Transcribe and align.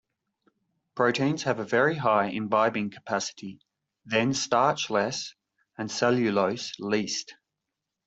Proteins 0.95 1.43
have 1.43 1.59
a 1.59 1.63
very 1.63 1.95
high 1.97 2.25
imbibing 2.29 2.89
capacity 2.89 3.59
then 4.03 4.33
starch 4.33 4.89
less 4.89 5.35
and 5.77 5.91
cellulose 5.91 6.73
least. 6.79 7.35